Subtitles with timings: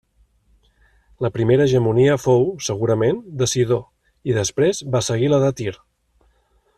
[1.25, 3.79] La primera hegemonia fou, segurament, de Sidó
[4.31, 5.75] i després va seguir la de Tir.